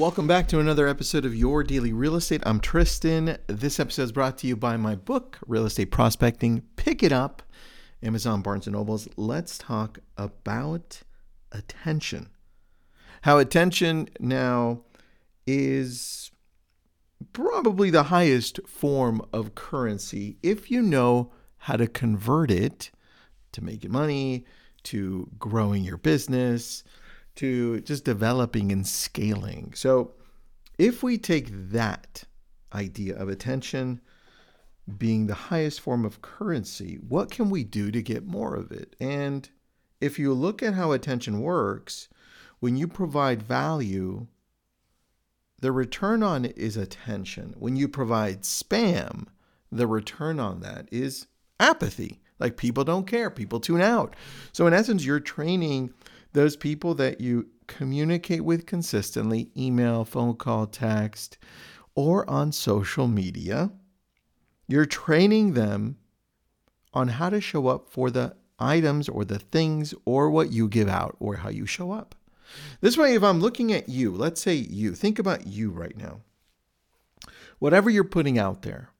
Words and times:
Welcome 0.00 0.26
back 0.26 0.48
to 0.48 0.60
another 0.60 0.88
episode 0.88 1.26
of 1.26 1.34
Your 1.36 1.62
Daily 1.62 1.92
Real 1.92 2.16
Estate. 2.16 2.40
I'm 2.46 2.58
Tristan. 2.58 3.36
This 3.48 3.78
episode 3.78 4.04
is 4.04 4.12
brought 4.12 4.38
to 4.38 4.46
you 4.46 4.56
by 4.56 4.78
my 4.78 4.94
book, 4.94 5.38
Real 5.46 5.66
Estate 5.66 5.90
Prospecting. 5.90 6.62
Pick 6.76 7.02
it 7.02 7.12
up, 7.12 7.42
Amazon, 8.02 8.40
Barnes 8.40 8.66
and 8.66 8.74
Nobles. 8.74 9.10
Let's 9.18 9.58
talk 9.58 9.98
about 10.16 11.02
attention. 11.52 12.30
How 13.20 13.36
attention 13.36 14.08
now 14.18 14.84
is 15.46 16.30
probably 17.34 17.90
the 17.90 18.04
highest 18.04 18.58
form 18.66 19.20
of 19.34 19.54
currency 19.54 20.38
if 20.42 20.70
you 20.70 20.80
know 20.80 21.30
how 21.58 21.76
to 21.76 21.86
convert 21.86 22.50
it 22.50 22.90
to 23.52 23.62
making 23.62 23.92
money, 23.92 24.46
to 24.84 25.28
growing 25.38 25.84
your 25.84 25.98
business, 25.98 26.84
to 27.40 27.80
just 27.80 28.04
developing 28.04 28.70
and 28.70 28.86
scaling. 28.86 29.72
So, 29.74 30.12
if 30.76 31.02
we 31.02 31.16
take 31.16 31.48
that 31.70 32.24
idea 32.74 33.16
of 33.16 33.30
attention 33.30 34.02
being 34.98 35.26
the 35.26 35.34
highest 35.34 35.80
form 35.80 36.04
of 36.04 36.20
currency, 36.20 36.98
what 37.08 37.30
can 37.30 37.48
we 37.48 37.64
do 37.64 37.90
to 37.92 38.02
get 38.02 38.26
more 38.26 38.56
of 38.56 38.70
it? 38.70 38.94
And 39.00 39.48
if 40.02 40.18
you 40.18 40.34
look 40.34 40.62
at 40.62 40.74
how 40.74 40.92
attention 40.92 41.40
works, 41.40 42.10
when 42.58 42.76
you 42.76 42.86
provide 42.86 43.42
value, 43.42 44.26
the 45.62 45.72
return 45.72 46.22
on 46.22 46.44
it 46.44 46.58
is 46.58 46.76
attention. 46.76 47.54
When 47.58 47.74
you 47.74 47.88
provide 47.88 48.42
spam, 48.42 49.28
the 49.72 49.86
return 49.86 50.38
on 50.38 50.60
that 50.60 50.90
is 50.92 51.26
apathy. 51.58 52.20
Like 52.38 52.58
people 52.58 52.84
don't 52.84 53.06
care, 53.06 53.30
people 53.30 53.60
tune 53.60 53.80
out. 53.80 54.14
So, 54.52 54.66
in 54.66 54.74
essence, 54.74 55.06
you're 55.06 55.20
training 55.20 55.94
those 56.32 56.56
people 56.56 56.94
that 56.94 57.20
you 57.20 57.48
communicate 57.66 58.44
with 58.44 58.66
consistently 58.66 59.50
email, 59.56 60.04
phone 60.04 60.34
call, 60.34 60.66
text, 60.66 61.38
or 61.94 62.28
on 62.28 62.52
social 62.52 63.06
media. 63.06 63.70
You're 64.66 64.86
training 64.86 65.54
them 65.54 65.98
on 66.92 67.08
how 67.08 67.30
to 67.30 67.40
show 67.40 67.68
up 67.68 67.90
for 67.90 68.10
the 68.10 68.36
items 68.58 69.08
or 69.08 69.24
the 69.24 69.38
things 69.38 69.94
or 70.04 70.30
what 70.30 70.52
you 70.52 70.68
give 70.68 70.88
out 70.88 71.16
or 71.18 71.36
how 71.36 71.48
you 71.48 71.66
show 71.66 71.92
up. 71.92 72.14
This 72.80 72.96
way, 72.96 73.14
if 73.14 73.22
I'm 73.22 73.40
looking 73.40 73.72
at 73.72 73.88
you, 73.88 74.12
let's 74.12 74.40
say 74.40 74.54
you, 74.54 74.94
think 74.94 75.18
about 75.18 75.46
you 75.46 75.70
right 75.70 75.96
now. 75.96 76.20
Whatever 77.58 77.90
you're 77.90 78.04
putting 78.04 78.38
out 78.38 78.62
there, 78.62 78.90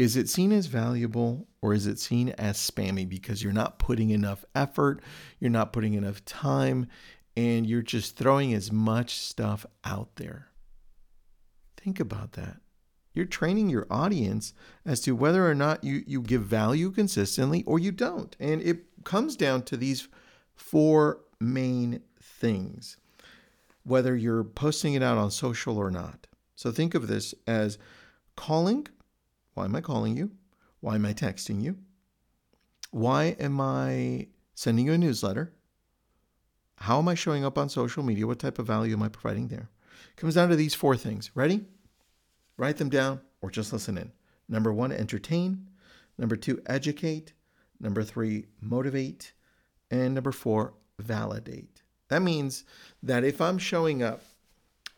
is 0.00 0.16
it 0.16 0.30
seen 0.30 0.50
as 0.50 0.64
valuable 0.64 1.46
or 1.60 1.74
is 1.74 1.86
it 1.86 1.98
seen 1.98 2.30
as 2.30 2.56
spammy 2.56 3.06
because 3.06 3.42
you're 3.42 3.52
not 3.52 3.78
putting 3.78 4.08
enough 4.08 4.46
effort, 4.54 5.02
you're 5.38 5.50
not 5.50 5.74
putting 5.74 5.92
enough 5.92 6.24
time, 6.24 6.86
and 7.36 7.66
you're 7.66 7.82
just 7.82 8.16
throwing 8.16 8.54
as 8.54 8.72
much 8.72 9.18
stuff 9.18 9.66
out 9.84 10.16
there? 10.16 10.48
Think 11.76 12.00
about 12.00 12.32
that. 12.32 12.60
You're 13.12 13.26
training 13.26 13.68
your 13.68 13.86
audience 13.90 14.54
as 14.86 15.02
to 15.02 15.14
whether 15.14 15.46
or 15.46 15.54
not 15.54 15.84
you, 15.84 16.02
you 16.06 16.22
give 16.22 16.44
value 16.44 16.90
consistently 16.92 17.62
or 17.64 17.78
you 17.78 17.92
don't. 17.92 18.34
And 18.40 18.62
it 18.62 19.04
comes 19.04 19.36
down 19.36 19.64
to 19.64 19.76
these 19.76 20.08
four 20.54 21.20
main 21.38 22.00
things, 22.18 22.96
whether 23.82 24.16
you're 24.16 24.44
posting 24.44 24.94
it 24.94 25.02
out 25.02 25.18
on 25.18 25.30
social 25.30 25.76
or 25.76 25.90
not. 25.90 26.26
So 26.56 26.72
think 26.72 26.94
of 26.94 27.06
this 27.06 27.34
as 27.46 27.76
calling 28.34 28.86
why 29.54 29.64
am 29.64 29.76
I 29.76 29.80
calling 29.80 30.16
you? 30.16 30.30
Why 30.80 30.94
am 30.94 31.06
I 31.06 31.12
texting 31.12 31.62
you? 31.62 31.76
Why 32.90 33.36
am 33.38 33.60
I 33.60 34.28
sending 34.54 34.86
you 34.86 34.92
a 34.92 34.98
newsletter? 34.98 35.52
How 36.76 36.98
am 36.98 37.08
I 37.08 37.14
showing 37.14 37.44
up 37.44 37.58
on 37.58 37.68
social 37.68 38.02
media? 38.02 38.26
What 38.26 38.38
type 38.38 38.58
of 38.58 38.66
value 38.66 38.94
am 38.94 39.02
I 39.02 39.08
providing 39.08 39.48
there? 39.48 39.68
It 40.10 40.16
comes 40.16 40.34
down 40.34 40.48
to 40.48 40.56
these 40.56 40.74
four 40.74 40.96
things. 40.96 41.30
Ready? 41.34 41.66
Write 42.56 42.78
them 42.78 42.88
down 42.88 43.20
or 43.42 43.50
just 43.50 43.72
listen 43.72 43.98
in. 43.98 44.12
Number 44.48 44.72
one, 44.72 44.92
entertain. 44.92 45.68
Number 46.18 46.36
two, 46.36 46.62
educate. 46.66 47.32
Number 47.78 48.02
three, 48.02 48.46
motivate. 48.60 49.32
And 49.90 50.14
number 50.14 50.32
four, 50.32 50.74
validate. 50.98 51.82
That 52.08 52.22
means 52.22 52.64
that 53.02 53.24
if 53.24 53.40
I'm 53.40 53.58
showing 53.58 54.02
up 54.02 54.22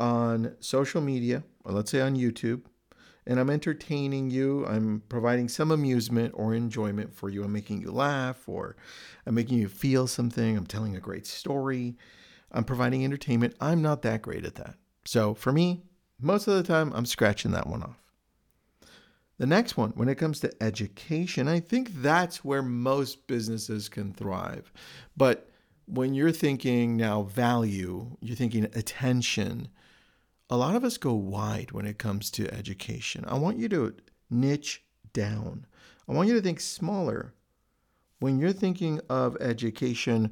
on 0.00 0.56
social 0.60 1.00
media, 1.00 1.44
or 1.64 1.72
let's 1.72 1.90
say 1.90 2.00
on 2.00 2.16
YouTube, 2.16 2.62
and 3.26 3.38
I'm 3.38 3.50
entertaining 3.50 4.30
you. 4.30 4.66
I'm 4.66 5.02
providing 5.08 5.48
some 5.48 5.70
amusement 5.70 6.32
or 6.36 6.54
enjoyment 6.54 7.14
for 7.14 7.28
you. 7.28 7.44
I'm 7.44 7.52
making 7.52 7.80
you 7.80 7.90
laugh 7.90 8.48
or 8.48 8.76
I'm 9.26 9.34
making 9.34 9.58
you 9.58 9.68
feel 9.68 10.06
something. 10.06 10.56
I'm 10.56 10.66
telling 10.66 10.96
a 10.96 11.00
great 11.00 11.26
story. 11.26 11.96
I'm 12.50 12.64
providing 12.64 13.04
entertainment. 13.04 13.54
I'm 13.60 13.80
not 13.80 14.02
that 14.02 14.22
great 14.22 14.44
at 14.44 14.56
that. 14.56 14.74
So 15.04 15.34
for 15.34 15.52
me, 15.52 15.82
most 16.20 16.46
of 16.46 16.54
the 16.54 16.62
time, 16.62 16.92
I'm 16.94 17.06
scratching 17.06 17.50
that 17.52 17.66
one 17.66 17.82
off. 17.82 18.02
The 19.38 19.46
next 19.46 19.76
one, 19.76 19.90
when 19.90 20.08
it 20.08 20.16
comes 20.16 20.38
to 20.40 20.52
education, 20.62 21.48
I 21.48 21.58
think 21.58 21.90
that's 21.94 22.44
where 22.44 22.62
most 22.62 23.26
businesses 23.26 23.88
can 23.88 24.12
thrive. 24.12 24.72
But 25.16 25.50
when 25.86 26.14
you're 26.14 26.30
thinking 26.30 26.96
now 26.96 27.22
value, 27.22 28.16
you're 28.20 28.36
thinking 28.36 28.64
attention, 28.66 29.68
a 30.52 30.56
lot 30.56 30.76
of 30.76 30.84
us 30.84 30.98
go 30.98 31.14
wide 31.14 31.72
when 31.72 31.86
it 31.86 31.96
comes 31.96 32.30
to 32.30 32.52
education. 32.52 33.24
I 33.26 33.38
want 33.38 33.56
you 33.56 33.70
to 33.70 33.94
niche 34.28 34.84
down. 35.14 35.64
I 36.06 36.12
want 36.12 36.28
you 36.28 36.34
to 36.34 36.42
think 36.42 36.60
smaller. 36.60 37.32
When 38.18 38.38
you're 38.38 38.52
thinking 38.52 39.00
of 39.08 39.34
education 39.40 40.30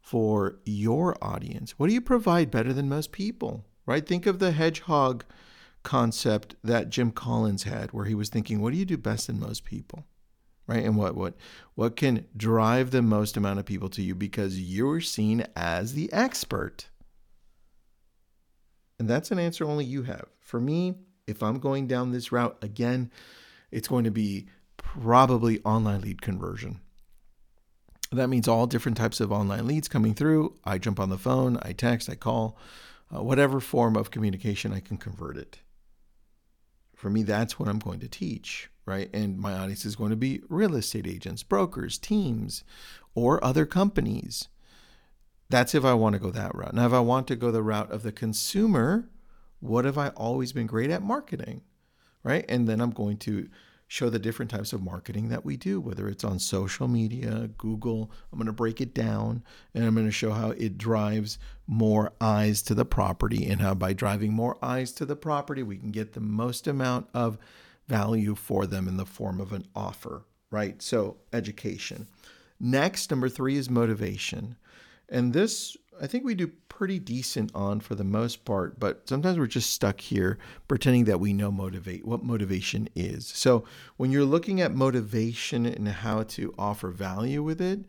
for 0.00 0.56
your 0.64 1.16
audience, 1.22 1.78
what 1.78 1.86
do 1.86 1.94
you 1.94 2.00
provide 2.00 2.50
better 2.50 2.72
than 2.72 2.88
most 2.88 3.12
people? 3.12 3.64
Right? 3.86 4.04
Think 4.04 4.26
of 4.26 4.40
the 4.40 4.50
hedgehog 4.50 5.24
concept 5.84 6.56
that 6.64 6.90
Jim 6.90 7.12
Collins 7.12 7.62
had 7.62 7.92
where 7.92 8.06
he 8.06 8.16
was 8.16 8.28
thinking, 8.28 8.60
what 8.60 8.72
do 8.72 8.78
you 8.80 8.84
do 8.84 8.96
best 8.96 9.28
than 9.28 9.38
most 9.38 9.62
people? 9.62 10.06
Right? 10.66 10.84
And 10.84 10.96
what 10.96 11.14
what 11.14 11.34
what 11.76 11.94
can 11.94 12.26
drive 12.36 12.90
the 12.90 13.00
most 13.00 13.36
amount 13.36 13.60
of 13.60 13.64
people 13.64 13.90
to 13.90 14.02
you 14.02 14.16
because 14.16 14.58
you're 14.58 15.00
seen 15.00 15.46
as 15.54 15.94
the 15.94 16.12
expert. 16.12 16.88
And 18.98 19.08
that's 19.08 19.30
an 19.30 19.38
answer 19.38 19.64
only 19.64 19.84
you 19.84 20.04
have. 20.04 20.26
For 20.40 20.60
me, 20.60 20.94
if 21.26 21.42
I'm 21.42 21.58
going 21.58 21.86
down 21.86 22.12
this 22.12 22.32
route 22.32 22.56
again, 22.62 23.10
it's 23.70 23.88
going 23.88 24.04
to 24.04 24.10
be 24.10 24.46
probably 24.76 25.60
online 25.64 26.00
lead 26.00 26.22
conversion. 26.22 26.80
That 28.12 28.28
means 28.28 28.46
all 28.46 28.66
different 28.66 28.96
types 28.96 29.20
of 29.20 29.32
online 29.32 29.66
leads 29.66 29.88
coming 29.88 30.14
through. 30.14 30.56
I 30.64 30.78
jump 30.78 31.00
on 31.00 31.10
the 31.10 31.18
phone, 31.18 31.58
I 31.62 31.72
text, 31.72 32.08
I 32.08 32.14
call, 32.14 32.56
uh, 33.14 33.22
whatever 33.22 33.60
form 33.60 33.96
of 33.96 34.10
communication, 34.10 34.72
I 34.72 34.80
can 34.80 34.96
convert 34.96 35.36
it. 35.36 35.58
For 36.94 37.10
me, 37.10 37.24
that's 37.24 37.58
what 37.58 37.68
I'm 37.68 37.80
going 37.80 38.00
to 38.00 38.08
teach, 38.08 38.70
right? 38.86 39.10
And 39.12 39.38
my 39.38 39.52
audience 39.52 39.84
is 39.84 39.96
going 39.96 40.10
to 40.10 40.16
be 40.16 40.40
real 40.48 40.76
estate 40.76 41.06
agents, 41.06 41.42
brokers, 41.42 41.98
teams, 41.98 42.64
or 43.14 43.42
other 43.44 43.66
companies. 43.66 44.48
That's 45.48 45.74
if 45.74 45.84
I 45.84 45.94
want 45.94 46.14
to 46.14 46.18
go 46.18 46.30
that 46.30 46.54
route. 46.54 46.74
Now, 46.74 46.86
if 46.86 46.92
I 46.92 47.00
want 47.00 47.28
to 47.28 47.36
go 47.36 47.50
the 47.50 47.62
route 47.62 47.90
of 47.92 48.02
the 48.02 48.12
consumer, 48.12 49.08
what 49.60 49.84
have 49.84 49.98
I 49.98 50.08
always 50.10 50.52
been 50.52 50.66
great 50.66 50.90
at? 50.90 51.02
Marketing, 51.02 51.62
right? 52.22 52.44
And 52.48 52.68
then 52.68 52.80
I'm 52.80 52.90
going 52.90 53.16
to 53.18 53.48
show 53.88 54.10
the 54.10 54.18
different 54.18 54.50
types 54.50 54.72
of 54.72 54.82
marketing 54.82 55.28
that 55.28 55.44
we 55.44 55.56
do, 55.56 55.80
whether 55.80 56.08
it's 56.08 56.24
on 56.24 56.38
social 56.38 56.88
media, 56.88 57.50
Google. 57.56 58.10
I'm 58.32 58.38
going 58.38 58.46
to 58.46 58.52
break 58.52 58.80
it 58.80 58.92
down 58.92 59.44
and 59.74 59.84
I'm 59.84 59.94
going 59.94 60.06
to 60.06 60.12
show 60.12 60.32
how 60.32 60.50
it 60.50 60.76
drives 60.76 61.38
more 61.66 62.12
eyes 62.20 62.62
to 62.62 62.74
the 62.74 62.84
property 62.84 63.46
and 63.46 63.60
how 63.60 63.74
by 63.74 63.92
driving 63.92 64.32
more 64.32 64.58
eyes 64.60 64.90
to 64.92 65.06
the 65.06 65.16
property, 65.16 65.62
we 65.62 65.76
can 65.76 65.92
get 65.92 66.14
the 66.14 66.20
most 66.20 66.66
amount 66.66 67.08
of 67.14 67.38
value 67.86 68.34
for 68.34 68.66
them 68.66 68.88
in 68.88 68.96
the 68.96 69.06
form 69.06 69.40
of 69.40 69.52
an 69.52 69.66
offer, 69.74 70.24
right? 70.50 70.82
So, 70.82 71.18
education. 71.32 72.08
Next, 72.58 73.10
number 73.10 73.28
three 73.28 73.56
is 73.56 73.70
motivation. 73.70 74.56
And 75.08 75.32
this, 75.32 75.76
I 76.00 76.06
think 76.06 76.24
we 76.24 76.34
do 76.34 76.50
pretty 76.68 76.98
decent 76.98 77.50
on 77.54 77.80
for 77.80 77.94
the 77.94 78.04
most 78.04 78.44
part, 78.44 78.78
but 78.78 79.08
sometimes 79.08 79.38
we're 79.38 79.46
just 79.46 79.70
stuck 79.70 80.00
here 80.00 80.38
pretending 80.68 81.04
that 81.04 81.20
we 81.20 81.32
know 81.32 81.50
motivate 81.50 82.04
what 82.04 82.24
motivation 82.24 82.88
is. 82.94 83.26
So 83.26 83.64
when 83.96 84.10
you're 84.10 84.24
looking 84.24 84.60
at 84.60 84.74
motivation 84.74 85.64
and 85.64 85.88
how 85.88 86.24
to 86.24 86.52
offer 86.58 86.90
value 86.90 87.42
with 87.42 87.60
it, 87.60 87.86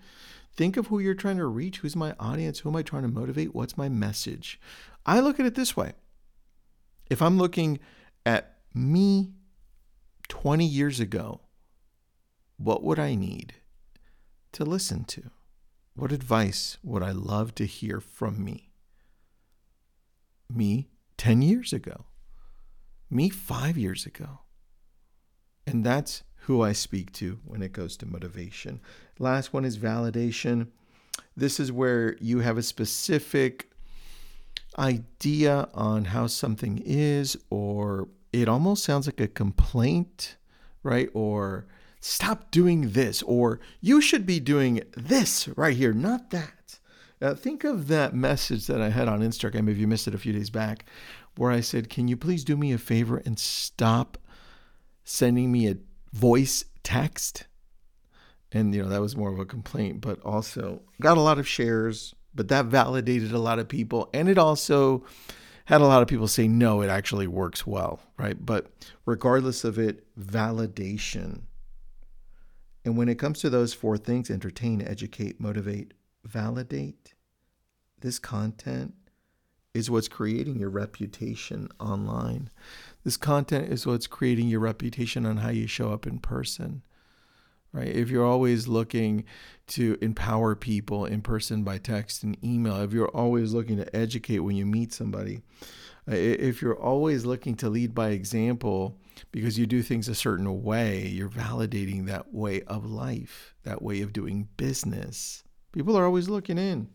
think 0.55 0.77
of 0.77 0.87
who 0.87 0.99
you're 0.99 1.15
trying 1.15 1.37
to 1.37 1.47
reach. 1.47 1.79
Who's 1.79 1.95
my 1.95 2.15
audience? 2.19 2.59
Who 2.59 2.69
am 2.69 2.75
I 2.75 2.81
trying 2.81 3.01
to 3.03 3.07
motivate? 3.09 3.55
What's 3.55 3.77
my 3.77 3.89
message? 3.89 4.59
I 5.05 5.19
look 5.19 5.39
at 5.39 5.45
it 5.45 5.55
this 5.55 5.75
way. 5.75 5.93
If 7.09 7.21
I'm 7.21 7.37
looking 7.37 7.79
at 8.25 8.57
me 8.73 9.31
20 10.29 10.65
years 10.65 10.99
ago, 10.99 11.41
what 12.57 12.83
would 12.83 12.99
I 12.99 13.15
need 13.15 13.55
to 14.53 14.65
listen 14.65 15.03
to? 15.05 15.31
What 15.97 16.11
advice 16.11 16.77
would 16.83 17.01
I 17.01 17.09
love 17.09 17.55
to 17.55 17.65
hear 17.65 17.99
from 17.99 18.43
me? 18.43 18.69
Me 20.47 20.89
10 21.17 21.41
years 21.41 21.73
ago, 21.73 22.05
me 23.09 23.29
five 23.29 23.79
years 23.79 24.05
ago. 24.05 24.41
And 25.65 25.83
that's 25.83 26.21
who 26.41 26.61
I 26.61 26.73
speak 26.73 27.11
to 27.13 27.39
when 27.43 27.63
it 27.63 27.73
goes 27.73 27.97
to 27.97 28.05
motivation. 28.05 28.79
Last 29.17 29.53
one 29.53 29.65
is 29.65 29.79
validation. 29.79 30.67
This 31.35 31.59
is 31.59 31.71
where 31.71 32.15
you 32.21 32.41
have 32.41 32.59
a 32.59 32.63
specific 32.63 33.71
idea 34.77 35.67
on 35.73 36.05
how 36.05 36.27
something 36.27 36.79
is, 36.85 37.35
or 37.49 38.07
it 38.31 38.47
almost 38.47 38.83
sounds 38.83 39.07
like 39.07 39.19
a 39.19 39.27
complaint, 39.27 40.35
right? 40.83 41.09
Or 41.15 41.65
stop 42.07 42.49
doing 42.51 42.91
this, 42.91 43.21
or 43.23 43.59
you 43.81 43.99
should 43.99 44.25
be 44.25 44.39
doing 44.39 44.81
this 44.95 45.47
right 45.49 45.75
here, 45.75 45.93
not 45.93 46.29
that. 46.29 46.79
Uh, 47.21 47.33
think 47.33 47.63
of 47.63 47.87
that 47.87 48.15
message 48.15 48.67
that 48.67 48.81
I 48.81 48.89
had 48.89 49.07
on 49.07 49.19
Instagram, 49.19 49.69
if 49.69 49.77
you 49.77 49.87
missed 49.87 50.07
it 50.07 50.15
a 50.15 50.19
few 50.19 50.31
days 50.31 50.49
back, 50.49 50.85
where 51.35 51.51
I 51.51 51.59
said, 51.59 51.89
Can 51.89 52.07
you 52.07 52.15
please 52.15 52.43
do 52.43 52.55
me 52.55 52.71
a 52.71 52.77
favor 52.77 53.21
and 53.25 53.37
stop 53.37 54.17
sending 55.03 55.51
me 55.51 55.67
a 55.67 55.77
voice 56.13 56.65
text? 56.83 57.45
And, 58.51 58.73
you 58.73 58.83
know, 58.83 58.89
that 58.89 59.01
was 59.01 59.17
more 59.17 59.31
of 59.31 59.39
a 59.39 59.45
complaint, 59.45 59.99
but 59.99 60.21
also 60.23 60.81
got 61.01 61.17
a 61.17 61.21
lot 61.21 61.39
of 61.39 61.47
shares, 61.47 62.15
but 62.33 62.47
that 62.47 62.65
validated 62.65 63.33
a 63.33 63.39
lot 63.39 63.59
of 63.59 63.67
people. 63.67 64.09
And 64.13 64.29
it 64.29 64.37
also 64.37 65.03
had 65.65 65.81
a 65.81 65.87
lot 65.87 66.01
of 66.01 66.07
people 66.07 66.29
say, 66.29 66.47
no, 66.47 66.81
it 66.81 66.87
actually 66.87 67.27
works 67.27 67.67
well, 67.67 67.99
right? 68.17 68.37
But 68.43 68.71
regardless 69.05 69.65
of 69.65 69.77
it, 69.77 70.05
validation. 70.17 71.41
And 72.87 72.95
when 72.95 73.09
it 73.09 73.19
comes 73.19 73.41
to 73.41 73.49
those 73.49 73.73
four 73.73 73.97
things 73.97 74.29
entertain, 74.29 74.81
educate, 74.81 75.41
motivate, 75.41 75.93
validate 76.23 77.15
this 77.99 78.17
content 78.17 78.93
is 79.73 79.91
what's 79.91 80.07
creating 80.07 80.57
your 80.57 80.69
reputation 80.69 81.67
online. 81.81 82.49
This 83.03 83.17
content 83.17 83.73
is 83.73 83.85
what's 83.85 84.07
creating 84.07 84.47
your 84.47 84.61
reputation 84.61 85.25
on 85.25 85.35
how 85.35 85.49
you 85.49 85.67
show 85.67 85.91
up 85.91 86.07
in 86.07 86.19
person 86.19 86.81
right? 87.73 87.89
If 87.89 88.09
you're 88.09 88.25
always 88.25 88.69
looking 88.69 89.25
to 89.67 89.97
empower 90.01 90.55
people 90.55 91.03
in 91.05 91.21
person 91.21 91.63
by 91.63 91.79
text 91.79 92.23
and 92.23 92.41
email, 92.41 92.81
if 92.81 92.93
you're 92.93 93.09
always 93.09 93.53
looking 93.53 93.75
to 93.75 93.95
educate 93.95 94.39
when 94.39 94.55
you 94.55 94.65
meet 94.65 94.93
somebody, 94.93 95.41
uh, 96.09 96.15
if 96.15 96.61
you're 96.61 96.79
always 96.79 97.25
looking 97.25 97.55
to 97.57 97.69
lead 97.69 97.93
by 97.93 98.11
example 98.11 98.97
because 99.31 99.57
you 99.57 99.65
do 99.65 99.81
things 99.81 100.07
a 100.07 100.15
certain 100.15 100.63
way, 100.63 101.07
you're 101.07 101.29
validating 101.29 102.05
that 102.05 102.33
way 102.33 102.61
of 102.63 102.85
life, 102.85 103.55
that 103.63 103.81
way 103.81 104.01
of 104.01 104.13
doing 104.13 104.47
business. 104.57 105.43
People 105.71 105.97
are 105.97 106.05
always 106.05 106.29
looking 106.29 106.57
in. 106.57 106.89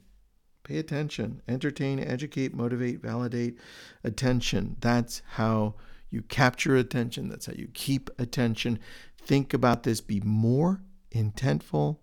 Pay 0.65 0.79
attention, 0.79 1.43
entertain, 1.49 1.99
educate, 1.99 2.55
motivate, 2.55 3.03
validate, 3.03 3.59
attention. 4.05 4.77
That's 4.81 5.23
how 5.33 5.75
you 6.11 6.23
capture 6.23 6.77
attention. 6.77 7.29
That's 7.29 7.47
how 7.47 7.55
you 7.55 7.69
keep 7.75 8.11
attention. 8.19 8.79
Think 9.19 9.53
about 9.55 9.83
this. 9.83 10.01
Be 10.01 10.21
more 10.21 10.83
intentful 11.11 11.99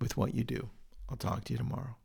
with 0.00 0.16
what 0.16 0.34
you 0.34 0.42
do. 0.42 0.70
I'll 1.08 1.16
talk 1.16 1.44
to 1.44 1.52
you 1.52 1.58
tomorrow. 1.58 1.96